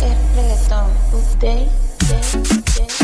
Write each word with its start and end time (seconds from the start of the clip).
es 0.00 0.36
reggaetón. 0.36 0.90
Update, 1.12 1.70
DJ 1.98 3.01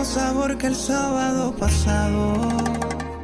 mismo 0.00 0.20
sabor 0.20 0.56
que 0.56 0.66
el 0.66 0.76
sábado 0.76 1.52
pasado. 1.52 2.32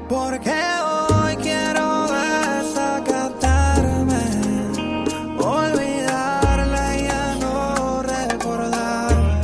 Porque 0.08 0.50
hoy 0.50 1.36
quiero 1.36 2.06
desacatarme, 2.06 4.22
olvidarla 5.38 6.96
y 6.96 7.04
ya 7.04 7.36
no 7.40 8.02
recordarme. 8.02 9.40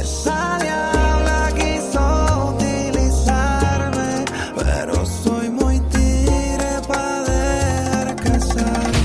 Esa 0.00 0.58
diabla 0.60 1.52
quiso 1.54 2.54
utilizarme, 2.54 4.24
pero 4.56 5.06
soy 5.06 5.48
muy 5.50 5.78
tigre 5.80 6.80
para 6.88 7.22
dejar 7.22 8.16
casarme. 8.16 8.98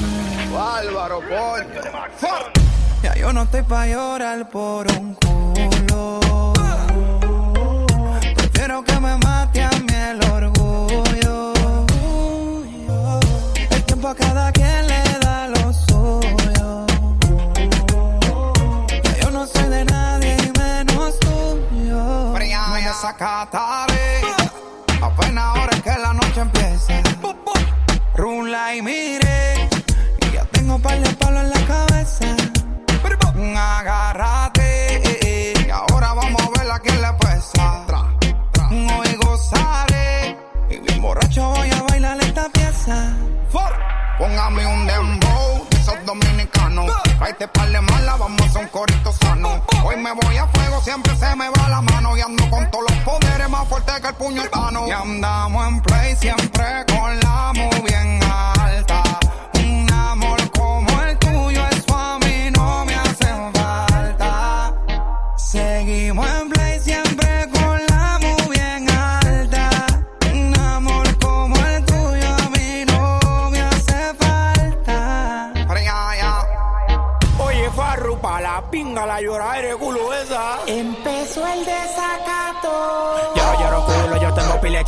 Álvaro 0.58 1.20
Ponte. 1.20 1.92
Ya 3.04 3.14
yo 3.16 3.32
no 3.32 3.44
estoy 3.44 3.62
pa' 3.64 3.88
llorar 3.88 4.50
por 4.50 4.88
un 4.92 5.16
culo. 5.16 6.29
Apenas 25.02 25.44
ahora 25.44 25.72
es 25.74 25.82
que 25.82 25.90
la 25.90 26.14
noche 26.14 26.40
empieza. 26.40 27.02
Rula 28.16 28.76
y 28.76 28.82
mire, 28.82 29.70
y 30.22 30.32
ya 30.32 30.46
tengo 30.46 30.76
un 30.76 30.82
par 30.82 30.98
de 31.02 31.10
palos 31.16 31.44
en 31.44 31.50
la 31.50 31.62
cabeza. 31.68 32.26
Agárrate. 33.58 35.56
Y 35.66 35.70
ahora 35.70 36.14
vamos 36.14 36.42
a 36.42 36.60
ver 36.60 36.72
a 36.72 36.80
quién 36.80 37.02
le 37.02 37.14
pesa. 37.14 37.86
Hoy 38.72 39.16
gozaré 39.22 40.38
y 40.70 40.80
bien 40.80 41.02
borracho 41.02 41.50
voy 41.50 41.70
a 41.72 41.82
bailar 41.84 42.18
esta 42.22 42.48
pieza. 42.50 43.18
Póngame 44.18 44.66
un 44.66 44.88
dembow 44.88 45.68
de 45.90 45.96
esos 45.96 46.06
dominicanos. 46.06 46.92
Tráete 47.18 47.48
par 47.48 47.70
de 47.70 47.82
mala, 47.82 48.16
vamos 48.18 48.56
a 48.56 48.60
un 48.60 48.68
corito 48.68 49.14
sano. 49.14 49.64
Hoy 49.84 49.96
me 49.98 50.12
voy 50.14 50.38
a 50.38 50.48
fuego, 50.48 50.82
siempre 50.82 51.16
se 51.16 51.36
me 51.36 51.50
va 51.50 51.70
la 51.70 51.82
mano. 51.82 52.18
Y 52.18 52.22
ando 52.22 52.50
con 52.50 52.70
todos 52.72 52.86
los 52.90 53.00
poderes 53.00 53.50
más 53.50 53.68
fuertes 53.68 54.00
que 54.00 54.08
el 54.08 54.16
puño 54.16 54.44
hispano. 54.44 54.88
Y 54.88 54.92
andamos 54.92 55.68
en 55.68 55.82
play 55.82 56.16
siempre 56.16 56.86
con 56.88 57.20
la 57.20 57.52
muy 57.56 57.82
bien 57.82 58.20
alta. 58.24 59.04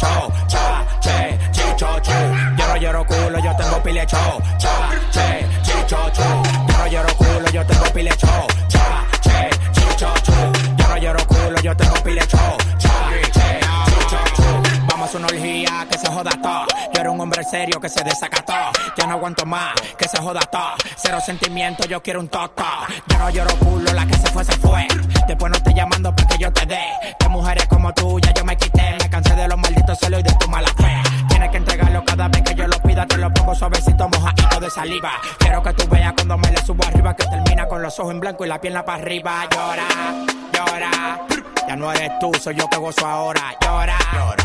Show. 0.02 0.32
Cha, 0.48 0.86
che, 1.00 1.38
chicho, 1.52 2.00
chu. 2.06 2.18
Yo 2.58 2.66
no 2.68 2.76
lloro 2.76 3.04
culo, 3.06 3.38
yo 3.40 3.54
tengo 3.56 3.80
pile 3.82 4.06
show. 4.08 4.42
Cha, 4.58 4.74
che, 5.12 5.46
chicho, 5.62 6.12
chu. 6.16 6.28
Yo 6.70 6.78
no 6.78 6.86
lloro 6.94 7.14
culo, 7.16 7.50
yo 7.52 7.64
tengo 7.66 7.88
pile 7.94 8.14
show. 8.18 8.46
Cha, 8.68 9.06
che, 9.22 9.50
chicho, 9.76 10.12
chu. 10.26 10.38
Yo 10.78 10.88
no 10.88 10.98
lloro 10.98 11.26
culo, 11.28 11.60
yo 11.62 11.76
tengo 11.76 12.02
pile 12.04 12.26
show. 12.28 12.58
Cha, 12.78 12.96
che, 13.36 13.60
chicho, 13.90 14.20
chu. 14.36 14.50
Vamos 14.90 15.14
a 15.14 15.18
una 15.18 15.28
orgía 15.28 15.86
que 15.90 15.98
se 15.98 16.08
joda 16.08 16.32
todo. 16.42 16.66
Serio 17.44 17.80
que 17.80 17.90
se 17.90 18.04
desacató. 18.04 18.54
Ya 18.98 19.08
no 19.08 19.14
aguanto 19.14 19.46
más, 19.46 19.74
que 19.98 20.08
se 20.08 20.18
joda 20.18 20.42
todo. 20.42 20.76
Cero 20.96 21.20
sentimiento, 21.26 21.86
yo 21.86 22.02
quiero 22.02 22.20
un 22.20 22.28
toto. 22.28 22.64
Yo 23.08 23.18
no 23.18 23.30
lloro 23.30 23.56
culo, 23.58 23.92
la 23.94 24.06
que 24.06 24.14
se 24.14 24.28
fue, 24.32 24.44
se 24.44 24.54
fue. 24.54 24.88
Después 25.28 25.50
no 25.50 25.58
estoy 25.58 25.74
llamando 25.74 26.16
para 26.16 26.28
que 26.28 26.38
yo 26.38 26.52
te 26.54 26.66
dé. 26.66 26.84
De 27.20 27.30
mujeres 27.30 27.66
como 27.68 27.94
tú, 27.94 28.20
ya 28.20 28.34
yo 28.34 28.46
me 28.46 28.56
quité. 28.56 28.98
Me 29.02 29.10
cansé 29.10 29.36
de 29.36 29.48
los 29.48 29.58
malditos 29.58 29.98
celos 30.00 30.20
y 30.20 30.24
de 30.24 30.34
tu 30.34 30.48
mala 30.50 30.70
fe. 30.78 31.02
Tienes 31.30 31.50
que 31.50 31.58
entregarlo 31.58 32.04
cada 32.06 32.28
vez 32.28 32.42
que 32.42 32.56
yo 32.56 32.68
lo 32.68 32.78
pida. 32.82 33.06
Te 33.08 33.18
lo 33.18 33.34
pongo 33.34 33.56
suavecito, 33.56 34.08
mojadito 34.10 34.60
de 34.60 34.70
saliva. 34.70 35.12
Quiero 35.40 35.64
que 35.64 35.74
tú 35.74 35.88
veas 35.90 36.14
cuando 36.14 36.38
me 36.38 36.52
le 36.52 36.58
subo 36.66 36.84
arriba. 36.86 37.16
Que 37.16 37.26
termina 37.26 37.68
con 37.68 37.82
los 37.82 38.00
ojos 38.00 38.12
en 38.12 38.20
blanco 38.20 38.46
y 38.46 38.50
la 38.50 38.62
pierna 38.62 38.86
para 38.86 39.02
arriba. 39.02 39.48
Llora, 39.50 39.88
llora. 40.54 41.22
Ya 41.68 41.76
no 41.76 41.92
eres 41.92 42.12
tú, 42.20 42.32
soy 42.40 42.56
yo 42.56 42.70
que 42.70 42.78
gozo 42.78 43.06
ahora. 43.06 43.56
Llora, 43.62 43.98
llora. 44.14 44.42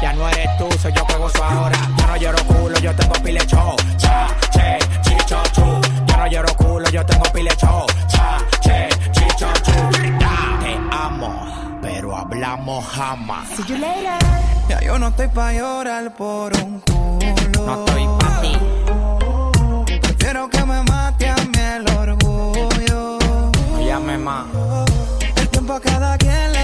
Ya 0.00 0.12
no 0.12 0.28
eres 0.28 0.48
tú, 0.58 0.68
soy 0.80 0.92
yo 0.92 1.04
que 1.06 1.14
gozo 1.16 1.42
ahora. 1.42 1.76
Yo 1.98 2.06
no 2.06 2.16
lloro 2.16 2.44
culo, 2.46 2.78
yo 2.78 2.94
tengo 2.94 3.14
pile 3.14 3.40
show. 3.46 3.74
Cha, 3.96 4.28
che, 4.52 4.78
chicho, 5.02 5.42
chu. 5.52 5.80
Yo 6.06 6.16
no 6.16 6.26
lloro 6.28 6.54
culo, 6.56 6.88
yo 6.90 7.04
tengo 7.04 7.24
pile 7.32 7.50
show. 7.56 7.84
Cha, 8.06 8.38
che, 8.60 8.88
chicho, 9.10 9.48
chu. 9.64 9.72
Te 10.60 10.78
amo, 10.92 11.78
pero 11.82 12.16
hablamos 12.16 12.84
jamás. 12.86 13.48
See 13.56 13.64
you 13.66 13.78
later. 13.78 14.18
Ya 14.68 14.80
yo 14.80 14.98
no 14.98 15.08
estoy 15.08 15.28
pa' 15.28 15.52
llorar 15.52 16.12
por 16.14 16.52
un 16.62 16.80
culo. 16.80 17.66
No 17.66 17.84
estoy 17.84 18.06
pa' 18.20 18.40
ti. 18.40 18.56
Prefiero 20.00 20.48
que 20.48 20.64
me 20.64 20.82
mate 20.84 21.28
a 21.28 21.36
mí 21.36 21.58
el 21.58 21.88
orgullo. 21.96 23.18
No 23.72 23.80
llame 23.80 24.16
más, 24.18 24.44
El 25.34 25.48
tiempo 25.48 25.72
a 25.72 25.80
cada 25.80 26.16
quien 26.18 26.52
le 26.52 26.57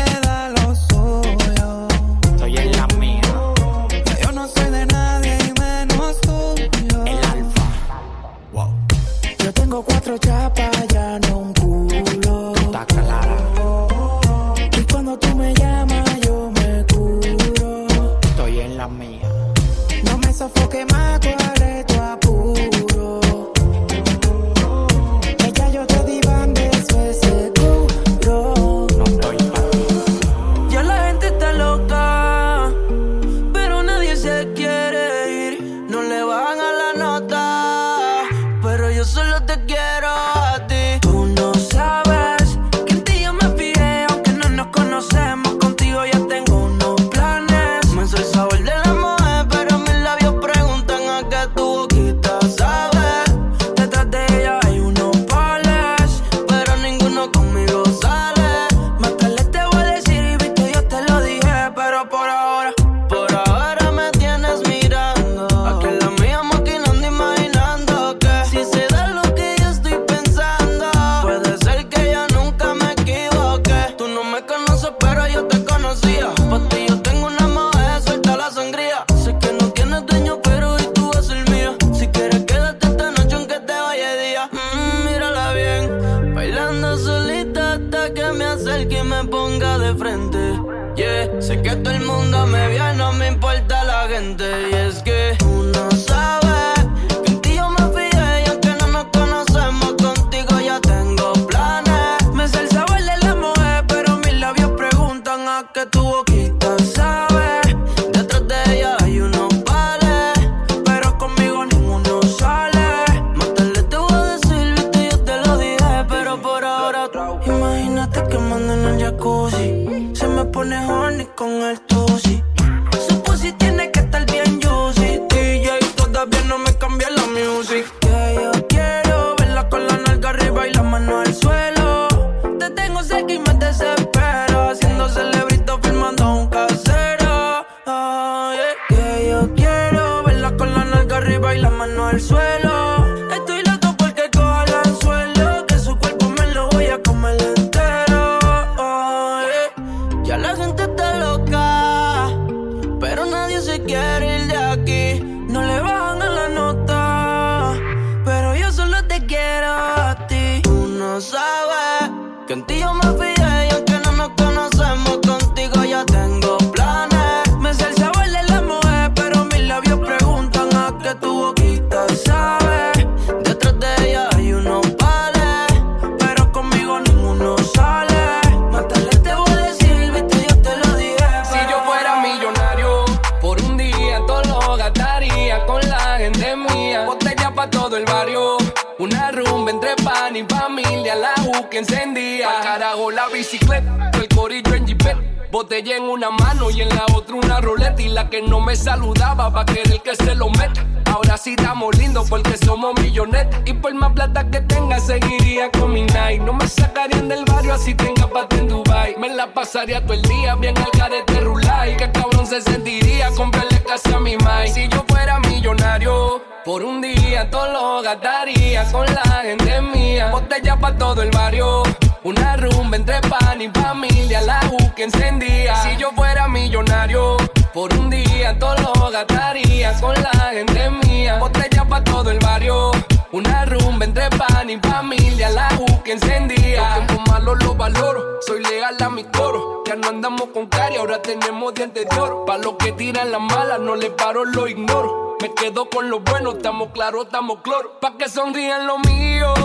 Botella 195.64 195.96
en 195.96 196.02
una 196.02 196.28
mano 196.28 196.68
y 196.68 196.82
en 196.82 196.90
la 196.90 197.06
otra 197.14 197.36
una 197.36 197.58
roleta. 197.58 198.02
Y 198.02 198.08
la 198.08 198.28
que 198.28 198.42
no 198.42 198.60
me 198.60 198.76
saludaba 198.76 199.48
va 199.48 199.62
a 199.62 199.64
querer 199.64 200.02
que 200.02 200.14
se 200.14 200.34
lo 200.34 200.50
meta. 200.50 200.84
Ahora 201.06 201.38
sí 201.38 201.54
estamos 201.56 201.96
lindos 201.96 202.28
porque 202.28 202.58
somos 202.58 202.92
millonetas. 203.00 203.62
Y 203.64 203.72
por 203.72 203.94
más 203.94 204.12
plata 204.12 204.44
que 204.50 204.60
tenga, 204.60 205.00
seguiría 205.00 205.70
con 205.70 205.94
mi 205.94 206.02
night. 206.02 206.42
No 206.42 206.52
me 206.52 206.68
sacarían 206.68 207.28
del 207.28 207.46
barrio 207.46 207.72
así 207.72 207.94
tenga 207.94 208.28
pata 208.28 208.56
en 208.56 208.68
Dubai. 208.68 209.16
Me 209.18 209.30
la 209.30 209.54
pasaría 209.54 210.02
todo 210.02 210.12
el 210.12 210.20
día 210.20 210.54
bien 210.56 210.76
al 210.76 210.90
carete 210.90 211.40
rulay. 211.40 211.96
Que 211.96 212.12
cabrón 212.12 212.46
se 212.46 212.60
sentiría 212.60 213.30
comprarle 213.30 213.82
casa 213.84 214.16
a 214.18 214.20
mi 214.20 214.36
mai. 214.36 214.68
Si 214.68 214.86
yo 214.88 215.02
fuera 215.08 215.40
millonario, 215.40 216.42
por 216.66 216.84
un 216.84 217.00
día 217.00 217.48
todo 217.48 217.72
lo 217.72 218.02
gastaría 218.02 218.84
con 218.92 219.06
la 219.06 219.22
gente 219.42 219.80
mía. 219.80 220.28
Botella 220.30 220.76
pa' 220.76 220.94
todo 220.98 221.22
el 221.22 221.30
barrio. 221.30 221.84
Una 222.24 222.56
rumba 222.56 222.96
entre 222.96 223.20
pan 223.20 223.60
y 223.60 223.68
familia, 223.68 224.40
la 224.40 224.58
U 224.72 224.94
que 224.94 225.04
encendía. 225.04 225.76
Si 225.82 225.94
yo 225.98 226.10
fuera 226.12 226.48
millonario, 226.48 227.36
por 227.74 227.92
un 227.92 228.08
día 228.08 228.58
todo 228.58 228.76
lo 228.76 229.10
gastaría 229.10 229.92
con 230.00 230.14
la 230.14 230.30
gente 230.54 230.88
mía. 230.88 231.38
Botella 231.38 231.84
pa' 231.84 232.02
todo 232.02 232.30
el 232.30 232.38
barrio. 232.38 232.92
Una 233.34 233.64
rumba 233.64 234.04
entre 234.04 234.30
pan 234.30 234.70
y 234.70 234.78
familia, 234.78 235.48
la 235.50 235.68
U 235.80 236.02
que 236.04 236.12
encendía. 236.12 236.94
Tiempos 236.94 237.18
malos 237.32 237.56
los 237.64 237.76
valoro, 237.76 238.38
soy 238.46 238.62
legal 238.62 238.96
a 239.02 239.10
mi 239.10 239.24
coro. 239.24 239.82
Ya 239.84 239.96
no 239.96 240.06
andamos 240.06 240.50
con 240.54 240.68
cari, 240.68 240.94
ahora 240.94 241.20
tenemos 241.20 241.74
dientes 241.74 242.08
de 242.08 242.20
oro. 242.20 242.44
Pa' 242.44 242.58
los 242.58 242.74
que 242.74 242.92
tiran 242.92 243.32
las 243.32 243.40
malas, 243.40 243.80
no 243.80 243.96
le 243.96 244.10
paro, 244.10 244.44
lo 244.44 244.68
ignoro. 244.68 245.36
Me 245.42 245.52
quedo 245.52 245.90
con 245.90 246.10
lo 246.10 246.20
bueno, 246.20 246.52
estamos 246.52 246.90
claros, 246.92 247.24
estamos 247.24 247.58
cloro. 247.64 247.98
Pa' 248.00 248.16
que 248.16 248.28
sonrían 248.28 248.86
los 248.86 249.00
míos. 249.00 249.58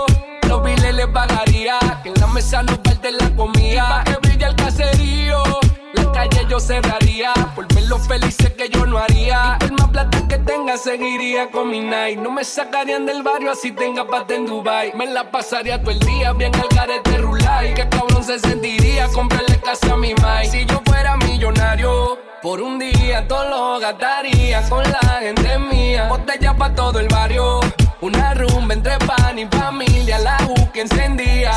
Los 0.47 0.63
biles 0.63 0.95
les 0.95 1.07
pagaría, 1.09 1.77
que 2.01 2.09
en 2.09 2.19
la 2.19 2.25
mesa 2.25 2.63
no 2.63 2.75
falte 2.83 3.11
la 3.11 3.29
comida. 3.35 3.69
Y 3.69 3.77
pa' 3.77 4.03
que 4.03 4.27
brille 4.27 4.45
el 4.47 4.55
caserío, 4.55 5.43
la 5.93 6.11
calle 6.11 6.45
yo 6.49 6.59
cerraría. 6.59 7.33
Por 7.55 7.67
ver 7.73 7.85
los 7.85 8.07
felices 8.07 8.51
que 8.53 8.69
yo 8.69 8.85
no 8.85 8.97
haría. 8.97 9.57
Y 9.61 9.67
por 9.67 9.79
más 9.79 9.89
plata 9.89 10.27
que 10.27 10.37
tenga, 10.37 10.77
seguiría 10.77 11.49
con 11.51 11.69
mi 11.69 11.81
night. 11.81 12.19
No 12.19 12.31
me 12.31 12.43
sacarían 12.43 13.05
del 13.05 13.23
barrio 13.23 13.51
así 13.51 13.71
tenga 13.71 14.05
pata 14.05 14.35
en 14.35 14.45
Dubai. 14.45 14.93
Me 14.95 15.05
la 15.05 15.31
pasaría 15.31 15.81
todo 15.81 15.91
el 15.91 15.99
día 15.99 16.33
bien 16.33 16.53
al 16.55 16.69
carete 16.69 17.17
rulay. 17.17 17.73
Que 17.73 17.87
cabrón 17.89 18.23
se 18.23 18.39
sentiría 18.39 19.07
comprarle 19.09 19.59
casa 19.59 19.93
a 19.93 19.97
mi 19.97 20.13
mai. 20.15 20.47
Si 20.47 20.65
yo 20.65 20.81
fuera 20.85 21.17
millonario. 21.17 22.17
Por 22.41 22.61
un 22.61 22.79
día 22.79 23.27
todo 23.27 23.49
lo 23.49 23.79
gastaría 23.79 24.61
con 24.69 24.81
la 24.83 25.19
gente 25.19 25.59
mía. 25.59 26.07
Botella 26.07 26.55
pa' 26.55 26.73
todo 26.73 26.99
el 26.99 27.07
barrio. 27.09 27.59
Una 27.99 28.33
rumba 28.33 28.73
entre 28.73 28.97
pan 28.99 29.37
y 29.37 29.45
familia, 29.47 30.19
la 30.19 30.37
U 30.47 30.71
que 30.71 30.81
encendía. 30.81 31.51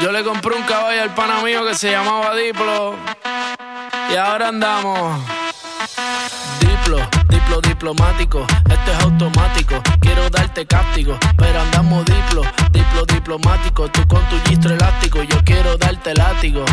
Yo 0.00 0.12
le 0.12 0.22
compré 0.22 0.54
un 0.54 0.62
caballo 0.62 1.02
al 1.02 1.14
pana 1.14 1.40
mío 1.40 1.66
que 1.66 1.74
se 1.74 1.90
llamaba 1.90 2.34
Diplo. 2.34 2.94
Y 4.08 4.16
ahora 4.16 4.48
andamos. 4.48 5.20
Diplo, 6.60 6.98
diplo 7.28 7.60
diplomático, 7.60 8.46
esto 8.70 8.92
es 8.92 9.04
automático. 9.04 9.82
Quiero 10.00 10.30
darte 10.30 10.64
cáptico, 10.64 11.18
pero 11.36 11.60
andamos 11.60 12.04
diplo, 12.04 12.42
diplo 12.70 13.04
diplomático. 13.04 13.88
Tú 13.88 14.06
con 14.06 14.24
tu 14.28 14.38
gistro 14.48 14.74
elástico, 14.74 15.22
yo 15.24 15.42
quiero 15.44 15.76
darte 15.76 16.14
látigo. 16.14 16.64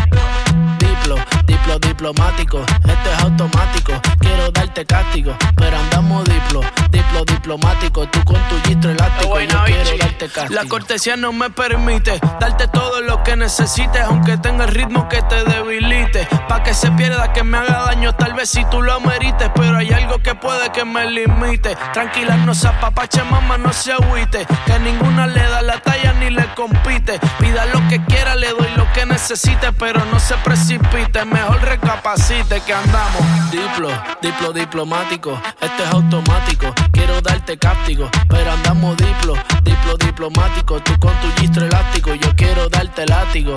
Diplo, 0.78 1.16
diplo 1.44 1.78
diplomático, 1.80 2.60
esto 2.60 3.12
es 3.12 3.18
automático. 3.20 3.92
Quiero 4.20 4.50
darte 4.52 4.86
cáptico, 4.86 5.36
pero 5.56 5.76
andamos 5.76 6.24
diplo, 6.24 6.60
diplo 6.90 7.24
diplomático. 7.24 8.06
Tú 8.08 8.24
con 8.24 8.36
tu 8.48 8.68
gistro 8.68 8.90
elástico, 8.90 9.40
yo 9.40 9.64
quiero 9.64 9.98
darte 9.98 10.28
cáptico. 10.28 10.54
La 10.54 10.68
cortesía 10.68 11.16
no 11.16 11.32
me 11.32 11.50
permite 11.50 12.20
darte 12.38 12.68
todo 12.68 13.00
lo 13.00 13.22
que 13.22 13.36
necesites, 13.36 14.02
aunque 14.02 14.36
tenga 14.38 14.64
el 14.64 14.70
ritmo 14.70 15.08
que 15.08 15.22
te 15.22 15.44
debilite. 15.44 16.26
Pa' 16.48 16.62
que 16.62 16.74
se 16.74 16.90
pierda, 16.92 17.32
que 17.32 17.42
me 17.42 17.58
haga 17.58 17.84
daño, 17.86 18.14
tal 18.14 18.34
vez 18.34 18.50
si 18.50 18.64
tú 18.66 18.82
lo 18.82 18.94
amerites, 18.94 19.50
pero 19.54 19.78
hay 19.78 19.92
algo 19.92 20.18
que 20.18 20.34
puede 20.34 20.70
que 20.72 20.84
me 20.84 21.10
limite. 21.10 21.76
Tranquila, 21.92 22.36
no 22.36 22.54
se 22.54 22.68
apapache, 22.68 23.22
mamá, 23.24 23.58
no 23.58 23.72
se 23.72 23.92
agüite. 23.92 24.46
Que 24.66 24.78
ninguna 24.80 25.26
le 25.26 25.42
da 25.42 25.62
la 25.62 25.80
talla 25.80 26.12
ni 26.14 26.30
le 26.30 26.46
compite. 26.54 27.18
Pida 27.38 27.66
lo 27.66 27.86
que 27.88 28.04
quiera, 28.04 28.34
le 28.34 28.50
doy 28.50 28.68
lo 28.76 28.90
que 28.92 29.06
necesite, 29.06 29.72
pero 29.72 30.04
no 30.06 30.18
se 30.18 30.34
precipite. 30.36 31.24
Mejor 31.24 31.60
recapacite 31.62 32.60
que 32.60 32.74
andamos. 32.74 33.50
Diplo, 33.50 33.90
diplo 34.22 34.52
diplomático, 34.52 35.40
este 35.60 35.82
es 35.82 35.90
automático. 35.90 36.74
Quiero 36.92 37.20
darte 37.20 37.56
cáptico, 37.58 38.08
pero 38.28 38.52
andamos 38.52 38.96
diplo, 38.96 39.34
diplo 39.62 39.96
diplomático. 39.96 40.80
Tú 40.80 40.98
con 40.98 41.12
tu 41.20 41.40
gistro 41.40 41.64
elástico, 41.66 42.14
yo 42.14 42.34
quiero 42.36 42.68
darte 42.68 43.06
látigo. 43.06 43.56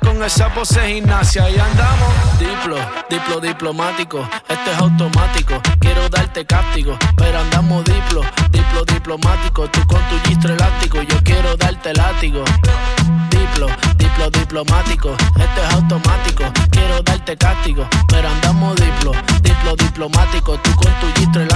con 0.00 0.22
esa 0.22 0.48
pose 0.52 0.80
gimnasia. 0.88 1.48
Y 1.50 1.58
andamos 1.58 2.38
diplo, 2.38 2.76
diplo 3.10 3.40
diplomático. 3.40 4.26
Esto 4.48 4.70
es 4.70 4.78
automático. 4.78 5.60
Quiero 5.78 6.08
darte 6.08 6.46
castigo, 6.46 6.96
pero 7.16 7.38
andamos 7.38 7.84
diplo, 7.84 8.22
diplo 8.50 8.84
diplomático. 8.86 9.68
Tú 9.68 9.86
con 9.86 10.00
tu 10.08 10.18
gistro 10.28 10.54
elástico, 10.54 11.02
yo 11.02 11.16
quiero 11.22 11.56
darte 11.56 11.92
látigo. 11.92 12.44
Diplo, 13.30 13.66
diplo 13.96 14.30
diplomático. 14.30 15.10
Esto 15.10 15.62
es 15.68 15.74
automático. 15.74 16.44
Quiero 16.70 17.02
darte 17.02 17.36
castigo, 17.36 17.86
pero 18.08 18.28
andamos 18.28 18.76
diplo, 18.76 19.12
diplo 19.42 19.76
diplomático. 19.76 20.58
Tú 20.58 20.74
con 20.76 20.92
tu 21.00 21.20
gistro 21.20 21.42
elástico, 21.42 21.53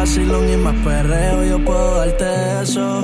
vacilón 0.00 0.48
y 0.50 0.56
más 0.56 0.74
perreo, 0.82 1.44
yo 1.44 1.62
puedo 1.62 1.96
darte 1.96 2.62
eso. 2.62 3.02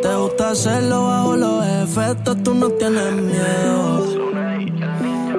Te 0.00 0.14
gusta 0.14 0.50
hacerlo 0.50 1.06
bajo 1.08 1.36
los 1.36 1.66
efectos, 1.66 2.36
tú 2.44 2.54
no 2.54 2.68
tienes 2.70 3.12
miedo. 3.14 3.84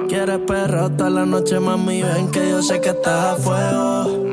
Quieres 0.08 0.38
perreo 0.46 0.90
toda 0.90 1.08
la 1.08 1.24
noche, 1.24 1.58
mami, 1.58 2.02
ven 2.02 2.30
que 2.30 2.50
yo 2.50 2.62
sé 2.62 2.78
que 2.82 2.90
estás 2.90 3.24
a 3.24 3.36
fuego. 3.36 4.26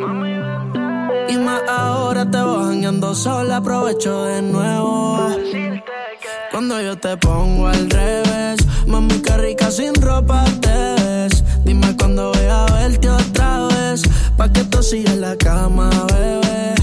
Y 1.30 1.38
más 1.38 1.62
ahora 1.70 2.30
te 2.30 2.38
vas 2.38 2.68
bañando 2.68 3.16
sola, 3.16 3.58
aprovecho 3.58 4.26
de 4.26 4.42
nuevo. 4.42 5.30
Cuando 6.52 6.82
yo 6.82 6.98
te 6.98 7.16
pongo 7.16 7.68
al 7.68 7.90
revés, 7.90 8.58
mami, 8.86 9.22
qué 9.22 9.38
rica 9.38 9.72
sin 9.72 9.94
ropa 9.96 10.44
te 10.60 10.78
ves. 11.04 11.44
Dime 11.64 11.96
cuando 11.98 12.34
voy 12.34 12.48
a 12.50 12.66
verte 12.66 13.10
otra 13.10 13.68
vez, 13.68 14.02
pa' 14.40 14.48
que 14.54 14.64
tú 14.64 14.82
sigas 14.82 15.16
en 15.16 15.22
la 15.22 15.36
cama, 15.36 15.90
bebé. 16.14 16.74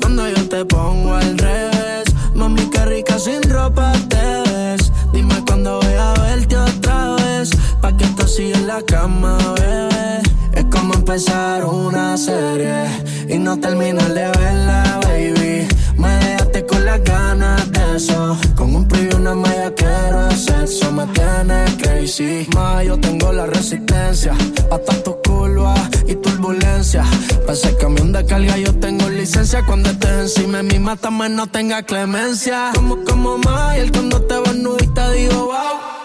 Cuando 0.00 0.26
yo 0.30 0.48
te 0.48 0.64
pongo 0.64 1.14
al 1.14 1.36
revés, 1.36 2.06
mami, 2.34 2.70
qué 2.70 2.86
rica 2.86 3.18
sin 3.18 3.42
ropa 3.50 3.92
te 4.08 4.26
ves. 4.50 4.90
Dime 5.12 5.34
cuando 5.46 5.78
voy 5.82 5.92
a 5.92 6.14
verte 6.22 6.56
otra 6.56 7.16
vez, 7.16 7.50
pa' 7.82 7.94
que 7.98 8.06
tú 8.16 8.26
sigas 8.26 8.60
en 8.60 8.66
la 8.68 8.80
cama, 8.80 9.36
bebé. 9.58 10.22
Es 10.54 10.64
como 10.74 10.94
empezar 10.94 11.66
una 11.66 12.16
serie 12.16 12.86
y 13.28 13.36
no 13.38 13.60
terminar 13.60 14.14
de 14.14 14.28
verla, 14.38 14.98
baby. 15.02 15.68
Me 15.98 16.12
dejaste 16.24 16.64
con 16.64 16.82
las 16.86 17.04
ganas 17.04 17.70
de 17.72 17.96
eso. 17.96 18.38
Con 18.54 18.74
un 18.74 18.88
preview 18.88 19.05
y 19.05 19.05
una 19.32 19.72
quiero 19.74 20.30
sexo. 20.30 20.92
Me 20.92 21.06
tienes 21.06 21.74
crazy. 21.82 22.46
Ma, 22.54 22.82
yo 22.82 22.98
tengo 22.98 23.32
la 23.32 23.46
resistencia. 23.46 24.32
Hasta 24.70 25.02
tus 25.02 25.16
curvas 25.26 25.80
y 26.06 26.14
turbulencia. 26.14 27.04
Para 27.40 27.52
ese 27.52 27.76
camión 27.76 28.12
de 28.12 28.24
carga 28.24 28.56
yo 28.58 28.74
tengo 28.76 29.08
licencia. 29.08 29.64
Cuando 29.64 29.90
estés 29.90 30.36
encima 30.36 30.58
de 30.58 30.64
mí, 30.64 30.78
mátame, 30.78 31.28
no 31.28 31.46
tenga 31.46 31.82
clemencia. 31.82 32.70
Como, 32.74 33.02
como 33.04 33.38
Mayer 33.38 33.90
cuando 33.92 34.20
te 34.22 34.38
vas 34.38 34.54
nu 34.54 34.76
y 34.80 34.86
te 34.86 35.12
digo 35.12 35.46
wow. 35.46 35.96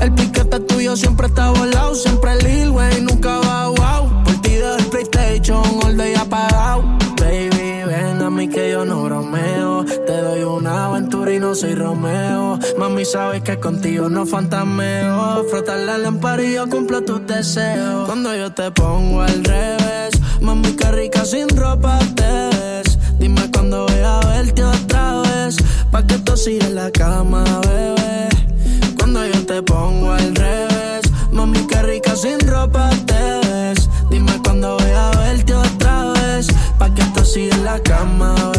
El 0.00 0.14
piquete 0.14 0.60
tuyo 0.60 0.96
siempre 0.96 1.26
está 1.26 1.50
volado. 1.50 1.94
Siempre 1.94 2.36
Lil 2.42 2.70
Wayne, 2.70 3.00
nunca 3.02 3.38
va 3.38 3.68
wow. 3.68 4.24
Por 4.24 4.40
ti 4.42 4.54
del 4.54 4.84
PlayStation, 4.86 5.62
all 5.84 5.96
day 5.96 6.14
apagado. 6.14 6.82
Baby, 7.16 7.84
ven 7.86 8.22
a 8.22 8.30
mí 8.30 8.48
que 8.48 8.70
yo 8.70 8.84
no 8.84 9.02
bromeo. 9.02 9.77
No 11.38 11.54
soy 11.54 11.74
Romeo. 11.74 12.58
Mami, 12.78 13.04
sabes 13.04 13.42
que 13.42 13.58
contigo 13.58 14.08
no 14.08 14.26
fantameo. 14.26 15.44
Frotar 15.50 15.78
la 15.80 15.98
lámpara 15.98 16.42
y 16.42 16.54
yo 16.54 16.68
cumplo 16.68 17.02
tus 17.02 17.26
deseos. 17.26 18.06
Cuando 18.06 18.34
yo 18.34 18.52
te 18.52 18.70
pongo 18.70 19.22
al 19.22 19.44
revés, 19.44 20.20
mami, 20.40 20.72
qué 20.72 20.90
rica 20.90 21.24
sin 21.24 21.48
ropa 21.50 21.98
te 22.14 22.22
ves. 22.22 22.98
Dime 23.18 23.50
cuando 23.52 23.86
voy 23.86 24.00
a 24.04 24.20
verte 24.20 24.64
otra 24.64 25.22
vez. 25.22 25.56
Pa' 25.90 26.02
que 26.06 26.18
tú 26.18 26.36
sigas 26.36 26.68
en 26.68 26.74
la 26.74 26.90
cama, 26.90 27.44
bebé. 27.66 28.28
Cuando 28.96 29.26
yo 29.26 29.46
te 29.46 29.62
pongo 29.62 30.12
al 30.12 30.34
revés, 30.34 31.02
mami, 31.30 31.66
qué 31.66 31.82
rica 31.82 32.16
sin 32.16 32.40
ropa 32.40 32.90
te 33.06 33.48
ves. 33.48 33.88
Dime 34.10 34.32
cuando 34.42 34.76
voy 34.76 34.90
a 34.90 35.10
verte 35.10 35.54
otra 35.54 36.12
vez, 36.12 36.48
pa' 36.78 36.92
que 36.94 37.04
tú 37.14 37.24
sigas 37.24 37.58
en 37.58 37.64
la 37.64 37.78
cama, 37.80 38.34
bebé. 38.34 38.57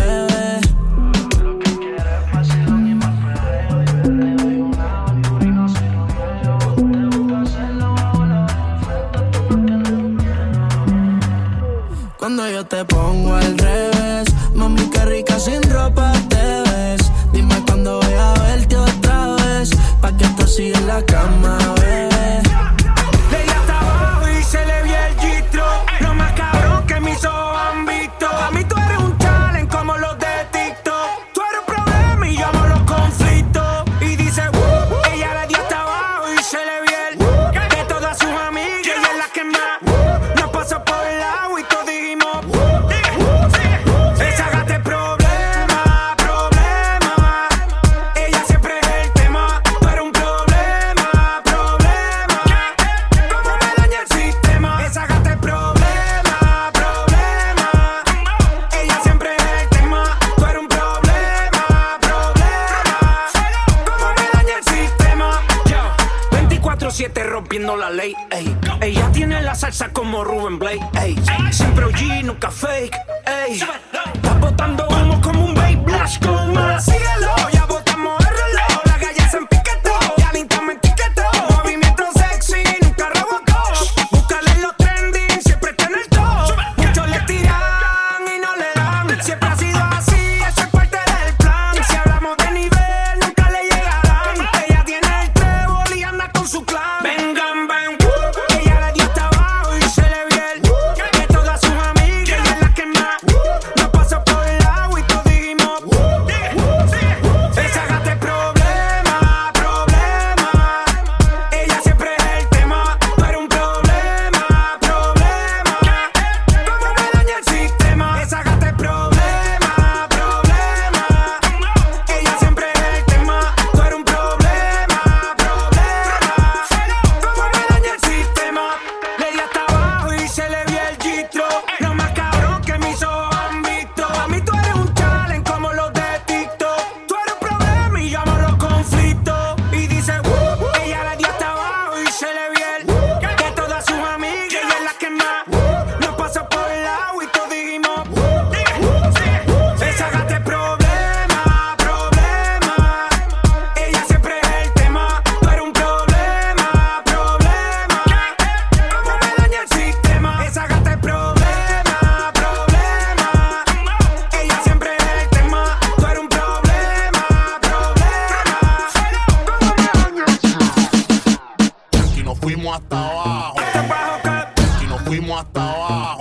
fuimos 175.10 175.42
hasta 175.42 175.72
abajo. 175.72 176.20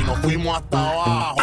Y 0.00 0.02
nos 0.02 0.18
fuimos 0.18 0.56
hasta 0.56 0.90
abajo. 0.90 1.41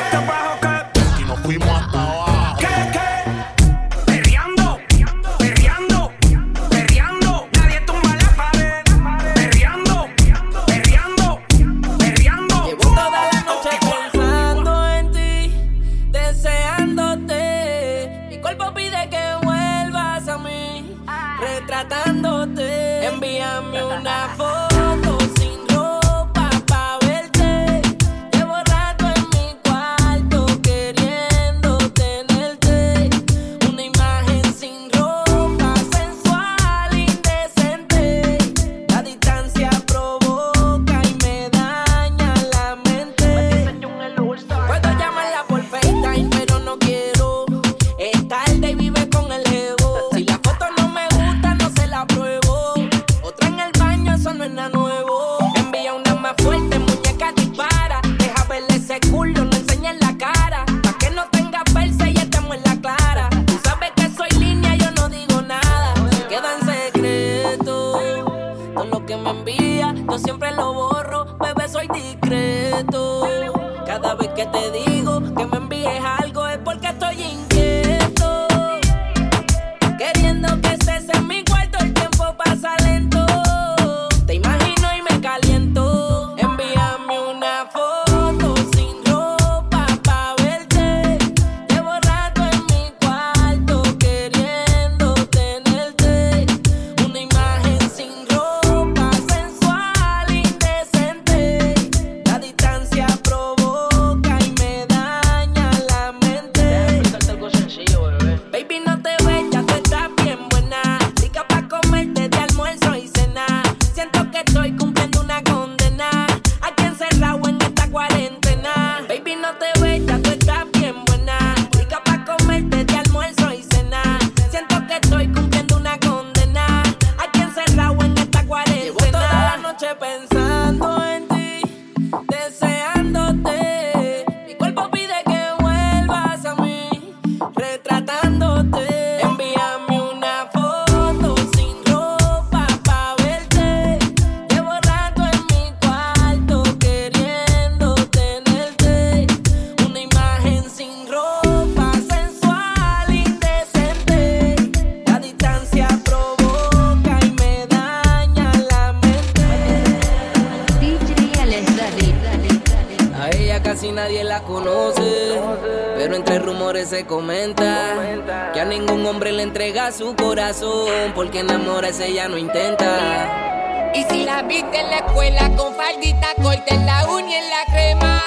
corazón, 170.50 171.12
porque 171.14 171.40
enamorarse 171.40 172.12
ya 172.12 172.28
no 172.28 172.38
intenta. 172.38 173.92
Y 173.94 174.04
si 174.06 174.24
la 174.24 174.42
viste 174.42 174.80
en 174.80 174.90
la 174.90 174.98
escuela 174.98 175.50
con 175.56 175.76
faldita 175.76 176.28
corta 176.42 176.74
en 176.74 176.86
la 176.86 177.08
uña 177.08 177.30
y 177.30 177.34
en 177.34 177.50
la 177.50 177.66
crema, 177.72 178.22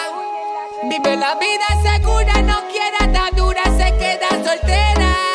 vive 0.84 1.16
la 1.16 1.34
vida 1.34 1.66
segura, 1.82 2.42
no 2.42 2.60
quiera 2.70 3.12
tan 3.12 3.34
dura, 3.34 3.62
se 3.64 3.96
queda 3.96 4.28
soltera. 4.44 5.31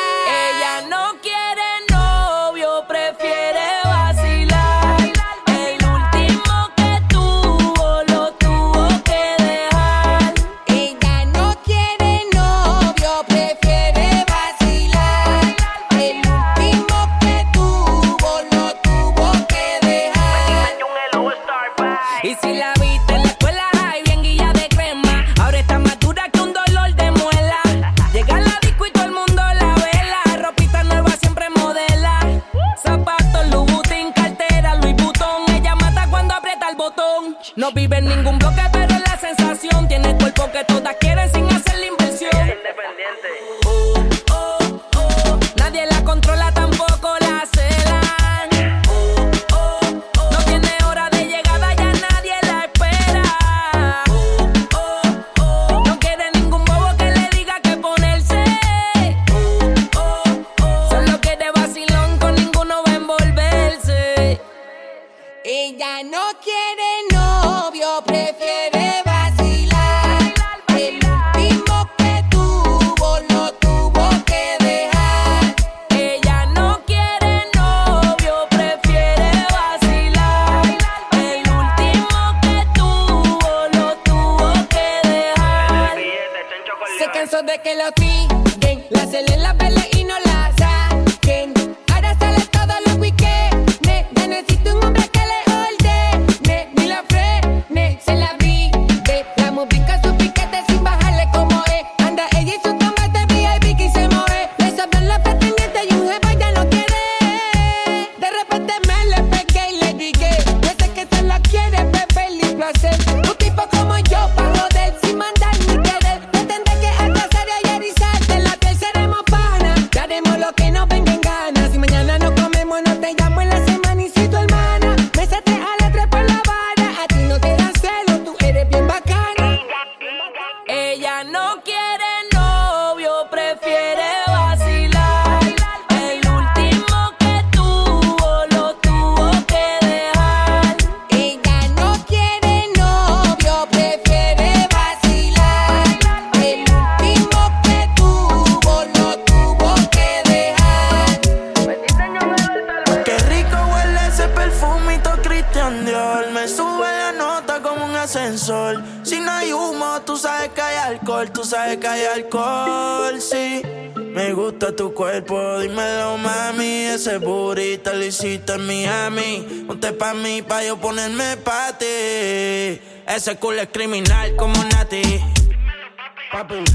Humo, 158.50 160.02
tú 160.06 160.18
sabes 160.18 160.50
que 160.50 160.62
hay 160.62 160.78
alcohol, 160.78 161.32
tú 161.32 161.44
sabes 161.44 161.78
que 161.78 161.88
hay 161.88 162.06
alcohol, 162.06 163.22
sí. 163.22 163.62
Me 163.96 164.34
gusta 164.34 164.76
tu 164.76 164.94
cuerpo, 164.94 165.60
dímelo 165.60 166.18
mami, 166.18 166.86
ese 166.86 167.18
burrito 167.18 167.94
lo 167.94 168.04
hiciste 168.04 168.54
en 168.54 168.66
Miami. 168.66 169.66
Ponte 169.68 169.92
pa' 169.94 170.14
mí, 170.14 170.42
pa' 170.42 170.64
yo 170.64 170.78
ponerme 170.78 171.38
pa' 171.38 171.78
ti. 171.78 172.80
Ese 173.08 173.36
culo 173.40 173.62
es 173.62 173.70
criminal 173.72 174.36
como 174.36 174.64
Nati. 174.64 175.22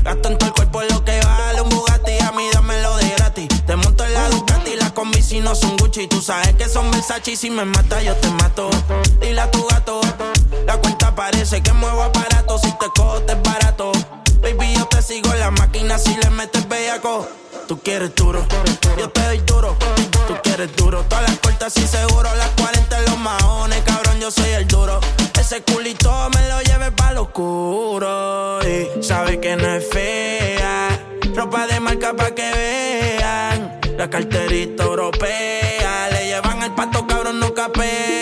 Gasto 0.03 0.29
en 0.29 0.39
todo 0.39 0.49
el 0.49 0.55
cuerpo 0.55 0.83
lo 0.83 1.05
que 1.05 1.21
vale 1.21 1.61
un 1.61 1.69
Bugatti, 1.69 2.19
a 2.21 2.33
mí 2.33 2.49
dámelo 2.53 2.97
de 2.97 3.09
gratis. 3.17 3.49
Te 3.67 3.77
monto 3.77 4.05
en 4.05 4.15
la 4.15 4.29
Ducati, 4.31 4.77
las 4.77 4.93
combi 4.93 5.21
si 5.23 5.41
no 5.41 5.55
son 5.55 5.77
Gucci. 5.77 6.09
Tú 6.09 6.23
sabes 6.23 6.55
que 6.55 6.69
son 6.69 6.91
Versace 6.91 7.33
y 7.33 7.37
si 7.37 7.51
me 7.51 7.65
mata 7.65 8.03
yo 8.03 8.15
te 8.17 8.29
mato. 8.31 8.71
Dile 9.21 9.41
a 9.41 9.51
tu 9.51 9.67
gato, 9.67 10.01
la 10.67 10.77
cuenta 10.79 11.15
parece 11.15 11.62
que 11.62 11.73
muevo 11.73 12.03
aparato. 12.03 12.59
Si 12.59 12.71
te 12.73 12.87
cojo 12.97 13.23
te 13.23 13.33
es 13.33 13.43
barato. 13.43 13.93
Baby, 14.41 14.75
yo 14.77 14.87
te 14.87 15.03
sigo 15.03 15.33
en 15.33 15.41
la 15.41 15.51
máquina 15.51 15.99
si 15.99 16.17
le 16.17 16.31
metes 16.31 16.69
bellaco. 16.69 17.29
Tú 17.69 17.79
quieres 17.79 18.15
duro, 18.15 18.45
yo 18.99 19.09
te 19.11 19.23
doy 19.23 19.38
duro. 19.38 19.77
Tú 20.27 20.35
quieres 20.43 20.75
duro, 20.77 21.05
todas 21.09 21.25
las 21.29 21.38
puertas 21.38 21.77
y 21.77 21.87
seguro. 21.87 22.29
Las 22.35 22.51
40 22.61 22.99
en 22.99 23.05
los 23.05 23.19
maones, 23.19 23.81
cabrón, 23.83 24.21
yo 24.21 24.31
soy 24.31 24.51
el 24.51 24.67
duro. 24.67 25.01
Ese 25.38 25.62
culito 25.62 26.11
me 26.35 26.49
lo 26.49 26.61
lleve 26.62 26.91
pa' 26.93 27.12
lo 27.12 27.23
oscuro. 27.23 28.59
Y 28.62 29.03
sabe 29.03 29.41
que 29.41 29.57
no 29.57 29.67
es 29.75 29.88
fea. 29.88 30.88
Ropa 31.35 31.67
de 31.67 31.81
marca 31.81 32.15
pa' 32.15 32.35
que 32.35 32.51
vean. 32.51 33.81
La 33.97 34.11
carterita 34.11 34.85
europea. 34.85 36.09
Le 36.11 36.27
llevan 36.27 36.62
el 36.62 36.73
pato, 36.73 37.07
cabrón, 37.07 37.38
no 37.38 37.55
capea. 37.55 38.22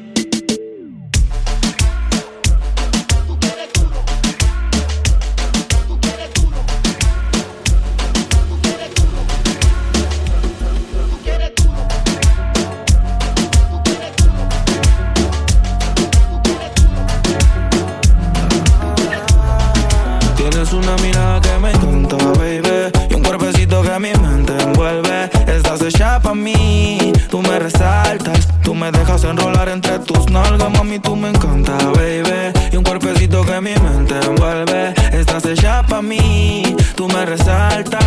Pa' 26.31 26.35
mí. 26.35 27.11
Tú 27.29 27.41
me 27.41 27.59
resaltas 27.59 28.47
Tú 28.63 28.73
me 28.73 28.91
dejas 28.91 29.23
enrolar 29.23 29.67
entre 29.69 29.99
tus 29.99 30.29
nalgas 30.29 30.71
Mami, 30.71 30.99
tú 30.99 31.15
me 31.15 31.29
encanta, 31.29 31.77
baby. 31.95 32.53
Y 32.71 32.77
un 32.77 32.83
cuerpecito 32.83 33.43
que 33.43 33.59
mi 33.59 33.73
mente 33.75 34.15
envuelve 34.25 34.93
Estás 35.11 35.45
hecha 35.45 35.83
pa' 35.83 36.01
mí. 36.01 36.75
Tú 36.95 37.07
me 37.07 37.25
resaltas. 37.25 38.01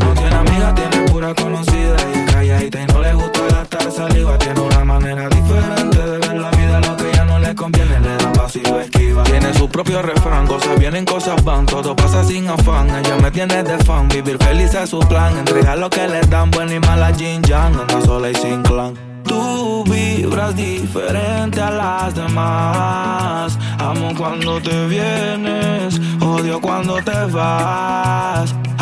No 0.00 0.14
tiene 0.14 0.36
amiga, 0.36 0.74
tiene 0.74 1.08
pura 1.10 1.34
conocida 1.34 1.96
Y 2.14 2.18
es 2.18 2.32
calladita 2.32 2.80
y 2.82 2.86
no 2.86 3.00
le 3.00 3.14
gusta 3.14 3.40
gastar 3.50 3.90
saliva 3.90 4.38
Tiene 4.38 4.60
una 4.60 4.73
Propio 9.94 10.12
refrán, 10.12 10.44
cosas 10.48 10.76
vienen, 10.80 11.04
cosas 11.04 11.44
van 11.44 11.66
Todo 11.66 11.94
pasa 11.94 12.24
sin 12.24 12.48
afán, 12.48 12.90
ella 12.90 13.16
me 13.22 13.30
tiene 13.30 13.62
de 13.62 13.78
fan 13.84 14.08
Vivir 14.08 14.38
feliz 14.42 14.74
es 14.74 14.90
su 14.90 14.98
plan, 14.98 15.38
entregar 15.38 15.78
lo 15.78 15.88
que 15.88 16.08
le 16.08 16.20
dan 16.22 16.50
Buena 16.50 16.74
y 16.74 16.80
mala 16.80 17.14
Jin 17.14 17.40
Yang, 17.42 17.78
anda 17.78 18.00
sola 18.04 18.28
y 18.28 18.34
sin 18.34 18.60
clan. 18.62 18.94
Tú 19.22 19.84
vibras 19.84 20.56
diferente 20.56 21.60
a 21.60 21.70
las 21.70 22.14
demás. 22.14 23.56
Amo 23.78 24.12
cuando 24.16 24.60
te 24.60 24.86
vienes, 24.88 26.00
odio 26.20 26.60
cuando 26.60 26.96
te 26.96 27.26
vas 27.26 28.52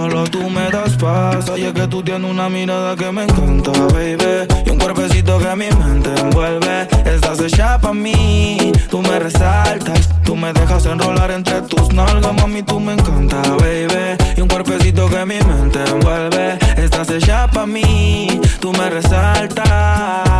solo 0.00 0.24
tú 0.24 0.48
me 0.48 0.70
das 0.70 0.96
paz. 0.96 1.50
Oye 1.50 1.72
que 1.74 1.86
tú 1.86 2.02
tienes 2.02 2.30
una 2.30 2.48
mirada 2.48 2.96
que 2.96 3.12
me 3.12 3.24
encanta, 3.24 3.70
baby. 3.92 4.46
Y 4.64 4.70
un 4.70 4.78
cuerpecito 4.78 5.38
que 5.38 5.54
mi 5.56 5.68
mente 5.70 6.10
envuelve. 6.18 6.88
Estás 7.04 7.40
hecha 7.40 7.78
pa' 7.78 7.92
mí, 7.92 8.72
tú 8.90 9.02
me 9.02 9.18
resaltas. 9.18 10.08
Tú 10.24 10.36
me 10.36 10.52
dejas 10.52 10.86
enrolar 10.86 11.30
entre 11.30 11.60
tus 11.62 11.92
nalgas, 11.92 12.34
mami, 12.34 12.62
tú 12.62 12.80
me 12.80 12.94
encanta, 12.94 13.42
baby. 13.58 14.16
Y 14.36 14.40
un 14.40 14.48
cuerpecito 14.48 15.08
que 15.10 15.26
mi 15.26 15.38
mente 15.40 15.80
envuelve. 15.84 16.58
Estás 16.76 17.10
hecha 17.10 17.46
pa' 17.48 17.66
mí, 17.66 18.40
tú 18.60 18.72
me 18.72 18.88
resaltas. 18.88 20.30